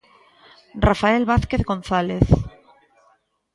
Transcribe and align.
Rafael 0.85 1.23
Vázquez 1.31 1.61
González. 1.69 2.27